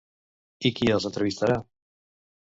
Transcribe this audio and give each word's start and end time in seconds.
I 0.69 0.71
qui 0.79 0.89
els 0.93 1.05
entrevistarà? 1.09 1.59